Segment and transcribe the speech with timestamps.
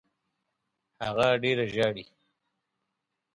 [1.03, 2.05] هغه ډېره ژاړي.